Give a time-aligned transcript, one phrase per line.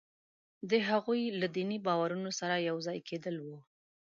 [0.69, 3.59] د هغوی له دیني باورونو سره یو ځای کېدلو وو.